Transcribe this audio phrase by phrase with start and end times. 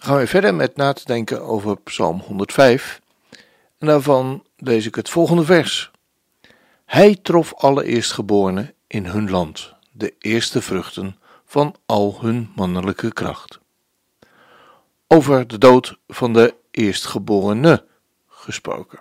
[0.00, 3.00] Gaan we verder met na te denken over Psalm 105.
[3.78, 5.90] En daarvan lees ik het volgende vers.
[6.84, 13.58] Hij trof alle eerstgeborenen in hun land, de eerste vruchten van al hun mannelijke kracht.
[15.06, 17.84] Over de dood van de eerstgeborene
[18.28, 18.98] gesproken.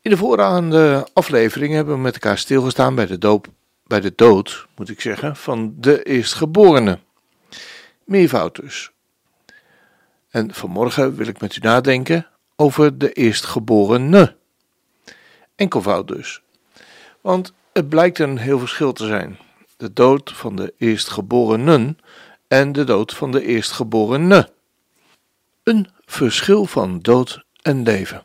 [0.00, 3.46] In de voorgaande aflevering hebben we met elkaar stilgestaan bij de, doop,
[3.86, 6.98] bij de dood, moet ik zeggen, van de eerstgeborene.
[8.04, 8.92] Meervoud dus.
[10.32, 14.36] En vanmorgen wil ik met u nadenken over de eerstgeborene.
[15.56, 16.42] Enkelvoud dus.
[17.20, 19.38] Want het blijkt een heel verschil te zijn.
[19.76, 21.98] De dood van de eerstgeborenen
[22.48, 24.52] en de dood van de eerstgeborene.
[25.62, 28.24] Een verschil van dood en leven.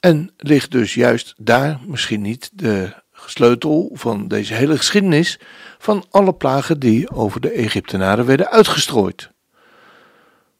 [0.00, 5.40] En ligt dus juist daar misschien niet de sleutel van deze hele geschiedenis
[5.78, 9.30] van alle plagen die over de Egyptenaren werden uitgestrooid.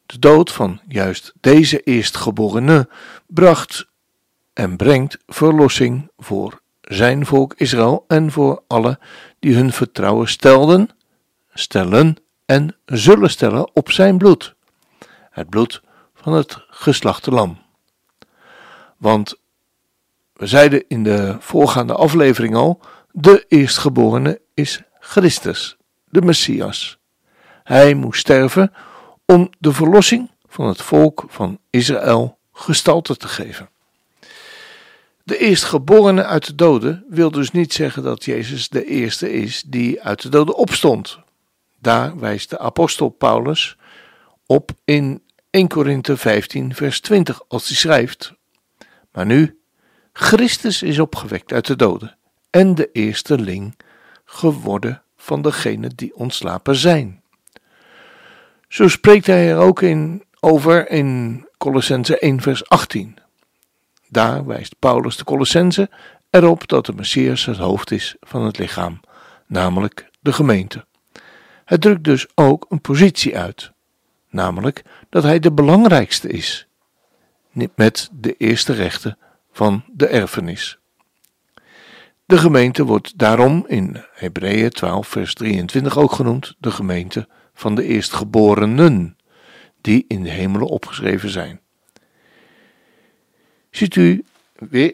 [0.09, 2.89] De dood van juist deze eerstgeborene
[3.27, 3.87] bracht
[4.53, 8.99] en brengt verlossing voor zijn volk Israël en voor alle
[9.39, 10.89] die hun vertrouwen stelden,
[11.53, 14.55] stellen en zullen stellen op zijn bloed,
[15.29, 15.81] het bloed
[16.13, 17.57] van het geslachte lam.
[18.97, 19.39] Want
[20.33, 26.99] we zeiden in de voorgaande aflevering al: de eerstgeborene is Christus, de Messias.
[27.63, 28.71] Hij moest sterven
[29.29, 33.69] om de verlossing van het volk van Israël gestalte te geven.
[35.23, 40.01] De eerstgeborene uit de doden wil dus niet zeggen dat Jezus de eerste is die
[40.01, 41.19] uit de doden opstond.
[41.79, 43.77] Daar wijst de apostel Paulus
[44.45, 48.33] op in 1 Korinthe 15 vers 20 als hij schrijft:
[49.11, 49.59] Maar nu,
[50.13, 52.17] Christus is opgewekt uit de doden
[52.49, 53.79] en de eersteling
[54.25, 57.18] geworden van degenen die ontslapen zijn.
[58.69, 63.17] Zo spreekt hij er ook in, over in Colossense 1 vers 18.
[64.07, 65.89] Daar wijst Paulus de Colossense
[66.29, 68.99] erop dat de Messias het hoofd is van het lichaam,
[69.47, 70.85] namelijk de gemeente.
[71.65, 73.71] Het drukt dus ook een positie uit,
[74.29, 76.67] namelijk dat hij de belangrijkste is,
[77.75, 79.17] met de eerste rechten
[79.51, 80.79] van de erfenis.
[82.25, 87.27] De gemeente wordt daarom in Hebreeën 12 vers 23 ook genoemd de gemeente
[87.59, 89.17] van de eerstgeborenen,
[89.81, 91.61] die in de hemelen opgeschreven zijn.
[93.69, 94.93] Ziet u, weer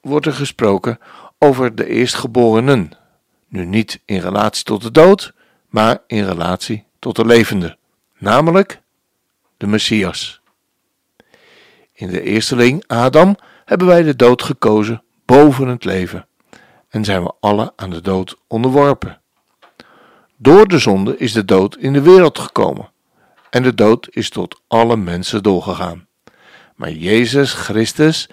[0.00, 0.98] wordt er gesproken
[1.38, 2.90] over de eerstgeborenen,
[3.48, 5.32] nu niet in relatie tot de dood,
[5.68, 7.76] maar in relatie tot de levende,
[8.18, 8.80] namelijk
[9.56, 10.40] de Messias.
[11.92, 16.26] In de eersteling, Adam, hebben wij de dood gekozen boven het leven
[16.88, 19.22] en zijn we alle aan de dood onderworpen.
[20.36, 22.90] Door de zonde is de dood in de wereld gekomen.
[23.50, 26.06] En de dood is tot alle mensen doorgegaan.
[26.74, 28.28] Maar Jezus Christus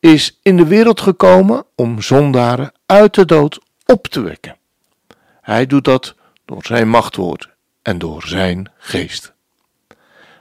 [0.00, 4.56] is in de wereld gekomen om zondaren uit de dood op te wekken.
[5.40, 6.14] Hij doet dat
[6.44, 7.48] door zijn machtwoord
[7.82, 9.32] en door zijn geest.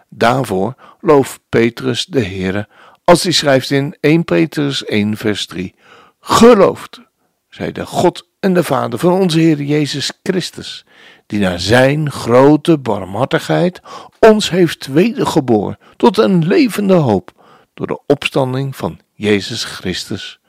[0.09, 2.67] Daarvoor looft Petrus de Heere
[3.03, 5.75] als hij schrijft in 1 Petrus 1 vers 3.
[6.19, 7.01] Gelooft,
[7.49, 10.85] zij de God en de Vader van onze Heer Jezus Christus,
[11.25, 13.81] die naar zijn grote barmhartigheid
[14.19, 17.31] ons heeft wedergeboren tot een levende hoop
[17.73, 20.39] door de opstanding van Jezus Christus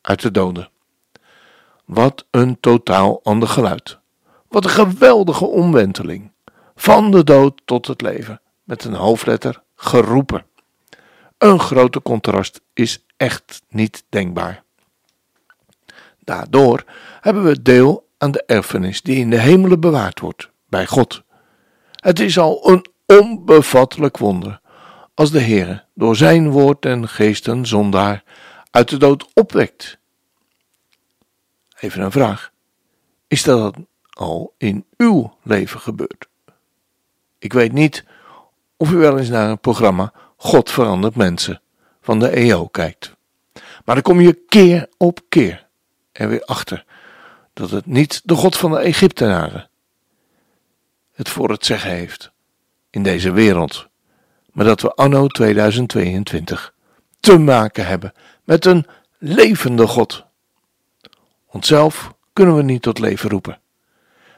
[0.00, 0.70] uit de doden.
[1.84, 3.98] Wat een totaal ander geluid.
[4.48, 6.32] Wat een geweldige omwenteling.
[6.74, 10.46] Van de dood tot het leven, met een hoofdletter geroepen.
[11.38, 14.64] Een grote contrast is echt niet denkbaar.
[16.26, 16.84] Daardoor
[17.20, 21.22] hebben we deel aan de erfenis die in de hemelen bewaard wordt bij God.
[21.94, 24.60] Het is al een onbevattelijk wonder
[25.14, 28.24] als de Heere door zijn woord en geest een zondaar
[28.70, 29.98] uit de dood opwekt.
[31.80, 32.52] Even een vraag.
[33.26, 33.76] Is dat
[34.10, 36.28] al in uw leven gebeurd?
[37.38, 38.04] Ik weet niet
[38.76, 41.60] of u wel eens naar het programma God verandert mensen
[42.00, 43.16] van de EO kijkt.
[43.84, 45.65] Maar dan kom je keer op keer
[46.18, 46.84] er weer achter
[47.52, 49.68] dat het niet de God van de Egyptenaren
[51.12, 52.30] het voor het zeggen heeft
[52.90, 53.88] in deze wereld,
[54.52, 56.74] maar dat we anno 2022
[57.20, 58.12] te maken hebben
[58.44, 58.86] met een
[59.18, 60.24] levende God.
[61.46, 63.60] Onszelf kunnen we niet tot leven roepen,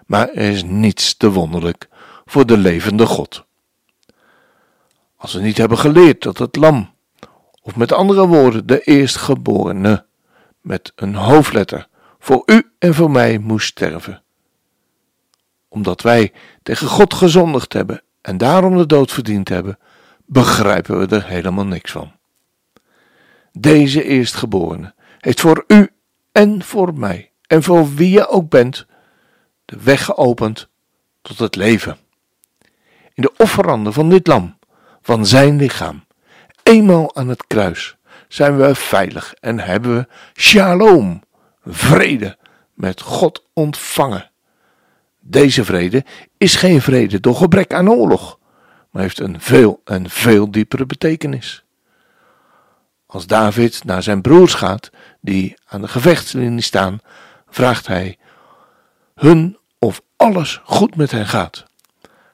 [0.07, 1.89] maar er is niets te wonderlijk
[2.25, 3.45] voor de levende God.
[5.17, 6.95] Als we niet hebben geleerd dat het lam,
[7.63, 10.07] of met andere woorden de eerstgeborene,
[10.69, 11.89] met een hoofdletter,
[12.19, 14.23] voor u en voor mij moest sterven.
[15.69, 16.33] Omdat wij
[16.63, 19.79] tegen God gezondigd hebben en daarom de dood verdiend hebben,
[20.27, 22.13] begrijpen we er helemaal niks van.
[23.53, 25.91] Deze eerstgeborene heeft voor u
[26.33, 28.87] en voor mij en voor wie je ook bent
[29.65, 30.69] de weg geopend
[31.23, 31.97] tot het leven.
[33.15, 34.59] In de offeranden van dit lam,
[35.03, 36.05] van zijn lichaam,
[36.63, 37.98] eenmaal aan het kruis,
[38.29, 40.07] zijn we veilig en hebben we
[40.41, 41.23] shalom,
[41.65, 42.37] vrede
[42.75, 44.31] met God ontvangen.
[45.21, 46.05] Deze vrede
[46.37, 48.39] is geen vrede door gebrek aan oorlog,
[48.91, 51.65] maar heeft een veel en veel diepere betekenis.
[53.07, 54.91] Als David naar zijn broers gaat,
[55.21, 57.01] die aan de gevechtslinie staan,
[57.49, 58.19] vraagt hij
[59.15, 61.65] hun of alles goed met hen gaat.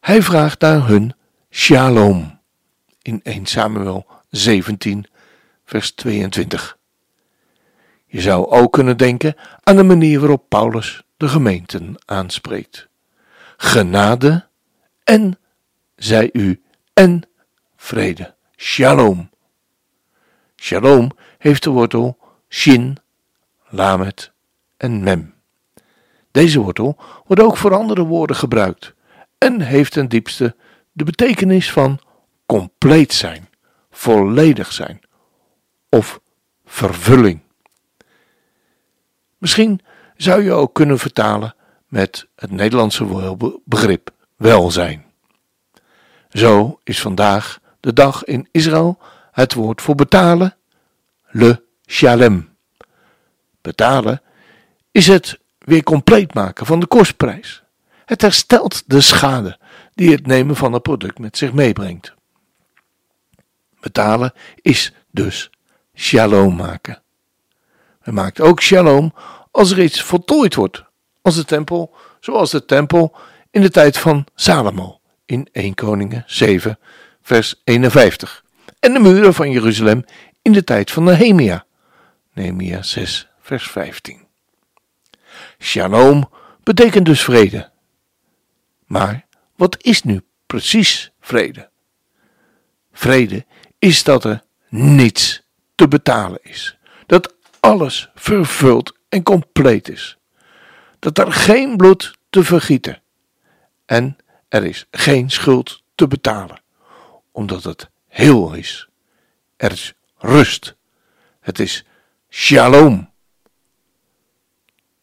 [0.01, 1.15] Hij vraagt naar hun
[1.51, 2.39] shalom
[3.03, 5.07] in 1 Samuel 17,
[5.65, 6.79] vers 22.
[8.07, 12.89] Je zou ook kunnen denken aan de manier waarop Paulus de gemeenten aanspreekt.
[13.57, 14.49] Genade
[15.05, 15.39] en,
[15.97, 16.63] zij u,
[16.93, 17.23] en
[17.77, 18.35] vrede.
[18.57, 19.31] Shalom.
[20.57, 22.19] Shalom heeft de wortel
[22.49, 22.97] shin,
[23.69, 24.33] lamet
[24.77, 25.35] en mem.
[26.31, 26.97] Deze wortel
[27.27, 28.95] wordt ook voor andere woorden gebruikt
[29.39, 30.57] en heeft ten diepste
[30.93, 31.99] de betekenis van
[32.47, 33.49] compleet zijn,
[33.91, 35.04] volledig zijn
[35.95, 36.21] of
[36.65, 37.41] vervulling.
[39.39, 39.81] Misschien
[40.17, 41.55] zou je ook kunnen vertalen
[41.89, 45.05] met het Nederlandse begrip welzijn.
[46.29, 48.99] Zo is vandaag de dag in Israël
[49.33, 50.57] het woord voor betalen,
[51.31, 52.57] le shalem.
[53.61, 54.23] Betalen
[54.91, 57.63] is het weer compleet maken van de kostprijs.
[58.05, 59.59] Het herstelt de schade
[59.95, 62.15] die het nemen van een product met zich meebrengt.
[63.81, 64.33] Betalen
[64.63, 65.51] is dus
[65.95, 67.03] shalom maken.
[68.05, 69.15] Men maakt ook shalom
[69.51, 70.85] als er iets voltooid wordt,
[71.23, 73.17] als de tempel, zoals de tempel
[73.51, 76.79] in de tijd van Salomo in 1 Koningen 7,
[77.23, 78.45] vers 51,
[78.81, 80.05] en de muren van Jeruzalem
[80.43, 81.65] in de tijd van Nehemia,
[82.33, 84.27] Nehemia 6, vers 15.
[85.59, 86.31] Shalom
[86.63, 87.71] betekent dus vrede.
[88.87, 89.27] Maar
[89.57, 91.69] wat is nu precies vrede?
[92.93, 93.45] Vrede
[93.79, 95.44] is dat er niets
[95.75, 96.77] te betalen is.
[97.07, 100.17] Dat alles vervuld en compleet is.
[100.99, 103.03] Dat er geen bloed te vergieten
[103.87, 104.17] en
[104.49, 106.63] er is geen schuld te betalen,
[107.33, 108.89] omdat het heel is.
[109.57, 110.75] Er is rust.
[111.41, 111.85] Het is
[112.31, 113.11] shalom.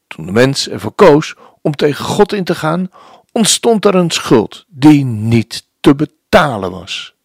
[0.08, 2.92] Toen de mens ervoor koos om tegen God in te gaan,
[3.32, 7.16] ontstond er een schuld die niet te betalen was.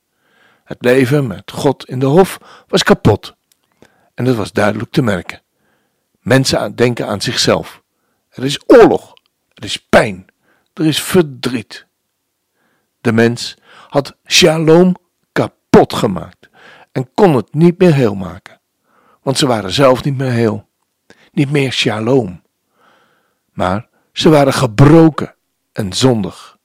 [0.65, 2.39] Het leven met God in de hof
[2.69, 3.36] was kapot.
[4.17, 5.43] En dat was duidelijk te merken.
[6.21, 7.83] Mensen denken aan zichzelf.
[8.29, 9.15] Er is oorlog,
[9.55, 10.27] er is pijn,
[10.73, 11.87] er is verdriet.
[13.01, 13.57] De mens
[13.89, 14.97] had shalom
[15.33, 16.49] kapot gemaakt
[16.93, 18.61] en kon het niet meer heel maken,
[19.23, 20.69] want ze waren zelf niet meer heel,
[21.33, 22.43] niet meer shalom.
[23.53, 25.35] Maar ze waren gebroken
[25.73, 26.59] en zondig.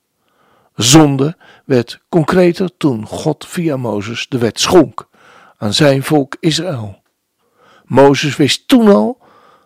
[0.75, 5.07] Zonde werd concreter toen God via Mozes de wet schonk
[5.57, 7.00] aan zijn volk Israël.
[7.91, 9.19] Mozes wist toen al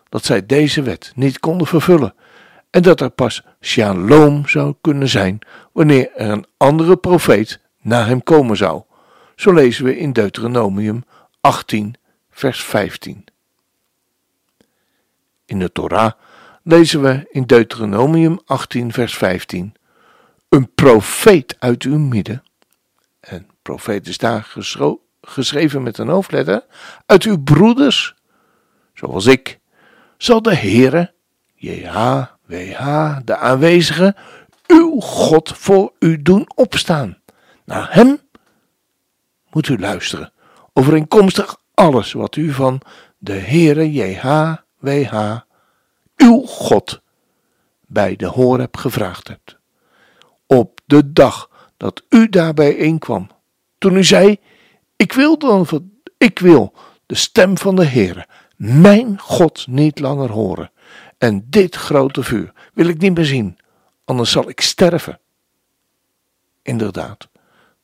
[0.08, 2.14] dat zij deze wet niet konden vervullen
[2.70, 5.38] en dat er pas shalom zou kunnen zijn
[5.72, 8.82] wanneer er een andere profeet na hem komen zou.
[9.36, 11.04] Zo lezen we in Deuteronomium
[11.40, 11.94] 18,
[12.30, 13.24] vers 15.
[15.44, 16.12] In de Torah
[16.62, 19.74] lezen we in Deuteronomium 18, vers 15:
[20.48, 22.42] Een profeet uit uw midden,
[23.20, 24.54] en profeet is daar
[25.20, 26.64] geschreven met een hoofdletter,
[27.06, 28.15] uit uw broeders,
[28.96, 29.58] zoals ik,
[30.16, 31.12] zal de Heere,
[31.54, 34.16] JHWH, de aanwezige,
[34.66, 37.18] uw God voor u doen opstaan.
[37.64, 38.18] Naar hem
[39.50, 40.32] moet u luisteren,
[40.72, 42.80] overeenkomstig alles wat u van
[43.18, 45.36] de Heere JHWH,
[46.16, 47.00] uw God,
[47.86, 49.58] bij de Horeb gevraagd hebt.
[50.46, 53.30] Op de dag dat u daarbij eenkwam,
[53.78, 54.36] toen u zei,
[54.96, 55.66] ik wil, dan,
[56.18, 56.72] ik wil
[57.06, 60.70] de stem van de Heere, mijn God, niet langer horen.
[61.18, 63.58] En dit grote vuur wil ik niet meer zien,
[64.04, 65.20] anders zal ik sterven.
[66.62, 67.28] Inderdaad,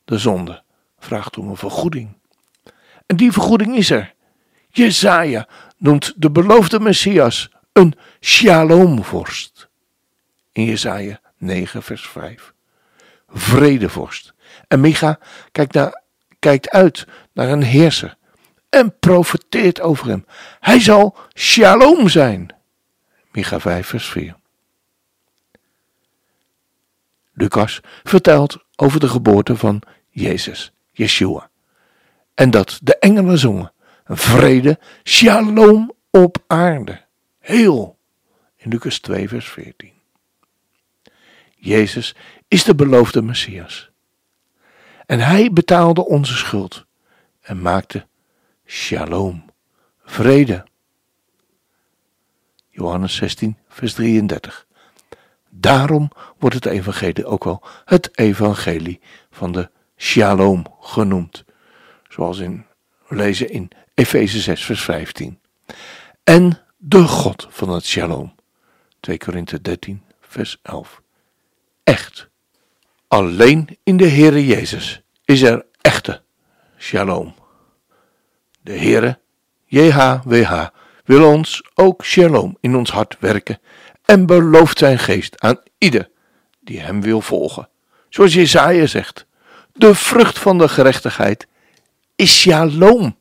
[0.04, 0.62] de zonde
[0.98, 2.16] vraagt om een vergoeding.
[3.06, 4.14] En die vergoeding is er.
[4.68, 9.68] Jezaja noemt de beloofde Messias een shalomvorst.
[10.52, 12.52] In Jezaja 9 vers 5.
[13.28, 14.34] Vredevorst.
[14.68, 15.18] En Micha
[15.52, 16.02] kijkt, naar,
[16.38, 18.16] kijkt uit naar een heerser
[18.72, 20.26] en profeteert over hem.
[20.60, 22.54] Hij zal shalom zijn.
[23.32, 24.36] Micha 5 vers 4.
[27.32, 31.50] Lucas vertelt over de geboorte van Jezus, Yeshua.
[32.34, 33.72] En dat de engelen zongen,
[34.04, 37.04] vrede, shalom op aarde,
[37.38, 37.98] heel,
[38.56, 39.92] in Lucas 2 vers 14.
[41.56, 42.14] Jezus
[42.48, 43.90] is de beloofde Messias.
[45.06, 46.84] En hij betaalde onze schuld
[47.40, 48.06] en maakte
[48.72, 49.44] shalom,
[50.04, 50.64] vrede.
[52.70, 54.66] Johannes 16, vers 33.
[55.48, 59.00] Daarom wordt het evangelie ook wel het evangelie
[59.30, 61.44] van de shalom genoemd.
[62.08, 62.66] Zoals in,
[63.08, 65.40] we lezen in Efeze 6 vers 15.
[66.24, 68.34] En de God van het shalom.
[69.00, 71.02] 2 Korinthe 13 vers 11.
[71.84, 72.28] Echt.
[73.08, 76.22] Alleen in de Heere Jezus is er echte
[76.78, 77.34] shalom.
[78.62, 79.18] De Heere,
[79.64, 80.66] JHWH,
[81.04, 83.60] wil ons ook shalom in ons hart werken
[84.04, 86.10] en belooft zijn geest aan ieder
[86.60, 87.68] die hem wil volgen.
[88.08, 89.26] Zoals Jesaja zegt,
[89.72, 91.46] de vrucht van de gerechtigheid
[92.16, 93.16] is shalom.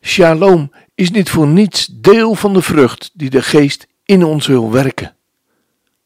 [0.00, 4.72] Shalom is niet voor niets deel van de vrucht die de geest in ons wil
[4.72, 5.16] werken.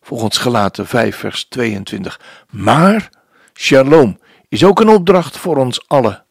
[0.02, 2.20] Volgens gelaten 5 vers 22.
[2.50, 3.10] Maar
[3.54, 6.24] shalom is ook een opdracht voor ons allen.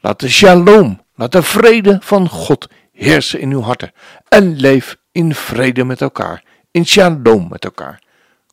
[0.00, 3.92] Laat de shalom, laat de vrede van God heersen in uw harten
[4.28, 6.44] en leef in vrede met elkaar
[6.76, 8.02] in shalom met elkaar.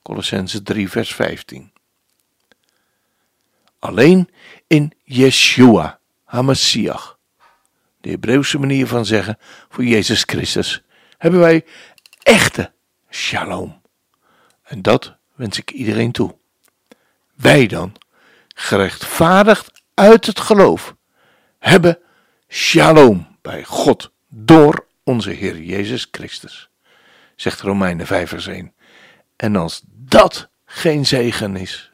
[0.01, 1.72] Colossense 3, vers 15.
[3.79, 4.29] Alleen
[4.67, 7.17] in Yeshua, HaMashiach,
[8.01, 9.38] de Hebreeuwse manier van zeggen
[9.70, 10.84] voor Jezus Christus,
[11.17, 11.65] hebben wij
[12.22, 12.72] echte
[13.10, 13.82] shalom.
[14.63, 16.36] En dat wens ik iedereen toe.
[17.36, 17.96] Wij dan,
[18.55, 20.96] gerechtvaardigd uit het geloof,
[21.60, 22.00] hebben
[22.53, 26.69] shalom bij God door onze Heer Jezus Christus
[27.36, 28.74] zegt Romeinen 5 vers 1.
[29.36, 31.91] En als dat geen zegen is.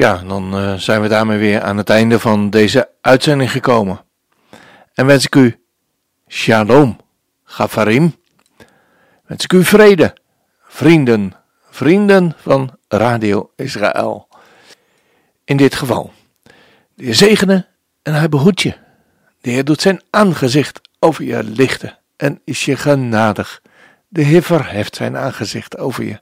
[0.00, 4.00] Ja, dan uh, zijn we daarmee weer aan het einde van deze uitzending gekomen.
[4.94, 5.64] En wens ik u
[6.28, 6.98] shalom,
[7.44, 8.14] gafarim.
[9.26, 10.16] Wens ik u vrede,
[10.62, 11.32] vrienden,
[11.70, 14.28] vrienden van Radio Israël.
[15.44, 16.12] In dit geval,
[16.94, 17.66] de Heer zegene
[18.02, 18.74] en hij behoedt je.
[19.40, 23.62] De Heer doet zijn aangezicht over je lichten en is je genadig.
[24.08, 26.20] De Heer verheft zijn aangezicht over je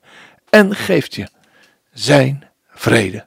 [0.50, 1.28] en geeft je
[1.92, 3.26] zijn vrede,